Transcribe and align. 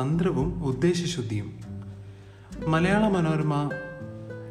തന്ത്രവും 0.00 0.64
ഉദ്ദേശശുദ്ധിയും. 0.64 1.60
മലയാള 2.66 3.08
മനോരമ 3.08 3.70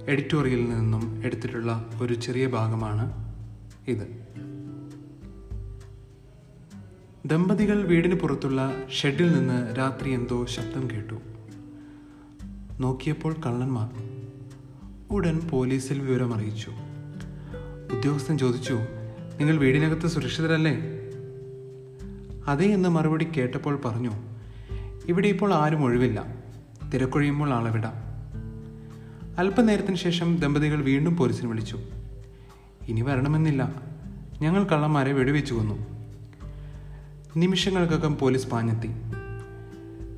എഡിറ്റോറിയലിൽ 0.07 0.69
നിന്നും 0.69 1.21
എടുത്തിട്ടുള്ള 1.25 1.89
ഒരു 2.01 2.13
ചെറിയ 2.13 2.47
ഭാഗമാണ് 2.47 3.35
ഇത്. 3.87 4.21
ദമ്പതികൾ 7.25 7.83
വീടിന് 7.83 8.15
പുറത്തുള്ള 8.15 8.73
ഷെഡിൽ 8.91 9.31
നിന്ന് 9.31 9.75
രാത്രി 9.77 10.11
എന്തോ 10.11 10.45
ശബ്ദം 10.45 10.89
കേട്ടു. 10.91 11.13
നോക്കിയപ്പോൾ 12.79 13.35
കള്ളന്മാർ. 13.45 13.89
ഉടൻ 15.11 15.39
പോലീസിൽ 15.39 15.99
വിവരം 15.99 16.33
അറിയിച്ചു 16.33 16.71
ഉദ്യോഗസ്ഥൻ 17.97 18.37
ചോദിച്ചു 18.37 18.73
നിങ്ങൾ 19.39 19.57
വീടിനകത്ത് 19.57 20.07
സുരക്ഷിതരല്ലേ? 20.07 20.79
അതേ 22.47 22.65
എന്ന് 22.65 22.89
മറുപടി 22.89 23.23
കേട്ടപ്പോൾ 23.23 23.81
പറഞ്ഞു 23.85 24.30
ഇവിടെ 25.05 25.27
ഇപ്പോൾ 25.27 25.53
ആരും 25.53 25.83
ഒഴിവില്ല. 25.83 26.25
തിരക്കൊഴിയുമ്പോൾ 26.93 27.53
ആളെ 27.53 27.71
അല്പനേരത്തിന് 29.37 29.95
ശേഷം 29.95 30.37
ദമ്പതികൾ 30.37 30.81
വീണ്ടും 30.81 31.17
പോലീസിന് 31.17 31.47
വിളിച്ചു. 31.47 31.79
ഇനി 32.87 33.01
വരണമെന്നില്ല. 33.01 33.71
ഞങ്ങൾ 34.41 34.63
കള്ളന്മാരെ 34.63 35.13
വെടിവെച്ചു 35.13 35.53
കൊന്നു. 35.53 35.75
നിമിഷങ്ങൾക്കകം 37.37 38.17
പോലീസ് 38.17 38.47
പാഞ്ഞെത്തി. 38.47 38.89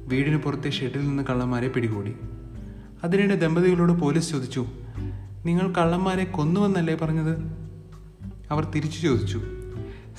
വീടിന് 0.08 0.38
പുറത്തെ 0.38 0.70
ഷെഡിൽ 0.70 1.08
നിന്ന് 1.08 1.24
കള്ളന്മാരെ 1.24 1.68
പിടികൂടി. 1.68 2.16
അതിനിടെ 3.04 3.36
ദമ്പതികളോട് 3.36 3.92
പോലീസ് 3.92 4.32
ചോദിച്ചു 4.32 4.66
നിങ്ങൾ 5.46 5.74
കള്ളന്മാരെ 5.74 6.24
കൊന്നുവെന്നല്ലേ 6.24 6.96
പറഞ്ഞത്? 6.96 7.40
അവർ 8.52 8.66
തിരിച്ചു 8.66 9.00
ചോദിച്ചു 9.00 9.42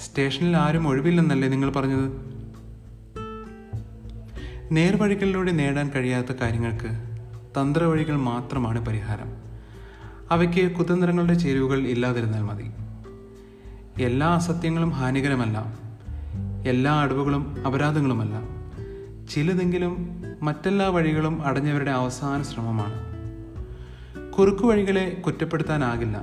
സ്റ്റേഷനിൽ 0.04 0.56
ആരും 0.56 0.88
ഒഴിവില്ലെന്നല്ലേ 0.88 1.48
നിങ്ങൾ 1.48 1.70
പറഞ്ഞത്? 1.70 2.33
നേർവഴികളിലൂടെ 4.74 5.52
നേടാൻ 5.52 5.90
കഴിയാത്ത 5.90 6.32
കാര്യങ്ങൾക്ക് 6.32 6.88
തന്ത്രവഴികൾ 7.60 8.16
മാത്രമാണ് 8.16 8.86
പരിഹാരം. 8.86 9.32
അവയ്ക്ക് 10.30 10.72
കുതന്ത്രങ്ങളുടെ 10.72 11.34
ചേരുവകൾ 11.34 11.78
ഇല്ലാതിരുന്നാൽ 11.78 12.42
മതി. 12.42 12.70
എല്ലാ 14.02 14.28
അസത്യങ്ങളും 14.28 14.90
ഹാനികരമല്ല. 14.90 15.74
എല്ലാ 16.66 17.02
അടവുകളും 17.02 17.66
അപരാധങ്ങളുമല്ല. 17.66 18.42
ചിലതെങ്കിലും 19.30 20.22
മറ്റെല്ലാ 20.42 20.88
വഴികളും 20.88 21.46
അടഞ്ഞവരുടെ 21.46 21.90
അവസാന 21.90 22.42
ശ്രമമാണ്. 22.42 23.14
കുറുക്കു 24.32 24.66
വഴികളെ 24.66 25.22
കുറ്റപ്പെടുത്താനാകില്ല. 25.26 26.22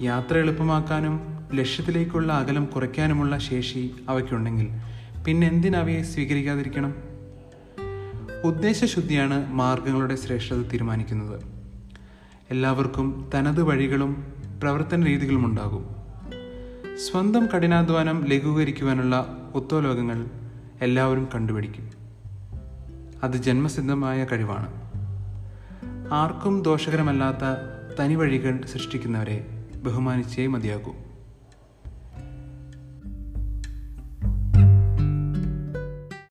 യാത്ര 0.00 0.38
എളുപ്പമാക്കാനും 0.38 1.20
ലക്ഷ്യത്തിലേക്കുള്ള 1.54 2.32
അകലം 2.32 2.64
കുറയ്ക്കാനുമുള്ള 2.64 3.38
ശേഷി 3.38 3.94
അവയ്ക്കുണ്ടെങ്കിൽ 4.08 4.68
പിന്നെ 5.24 5.48
എന്തിനവയെ 5.48 6.02
സ്വീകരിക്കാതിരിക്കണം? 6.02 7.11
ഉദ്ദേശശുദ്ധിയാണ് 8.44 9.52
മാർഗങ്ങളുടെ 9.52 10.16
ശ്രേഷ്ഠത 10.16 10.62
തീരുമാനിക്കുന്നത്. 10.62 11.40
എല്ലാവർക്കും 12.50 13.30
തനത് 13.34 13.62
വഴികളും 13.62 14.26
പ്രവർത്തന 14.62 15.04
രീതികളും 15.04 15.46
ഉണ്ടാകും. 15.46 15.96
സ്വന്തം 16.96 17.46
കഠിനാധ്വാനം 17.46 18.24
ലഘൂകരിക്കുവാനുള്ള 18.24 19.38
ഉത്തോലോകങ്ങൾ 19.54 20.26
എല്ലാവരും 20.80 21.28
കണ്ടുപിടിക്കും. 21.34 21.90
അത് 23.22 23.36
ജന്മസിദ്ധമായ 23.36 24.24
കഴിവാണ്. 24.24 24.68
ആർക്കും 26.12 26.62
ദോഷകരമല്ലാത്ത 26.62 27.44
തനി 28.00 28.14
വഴികൾ 28.14 28.60
സൃഷ്ടിക്കുന്നവരെ 28.66 29.64
ബഹുമാനിച്ചേ 29.82 30.46
മതിയാകൂ. 30.46 30.94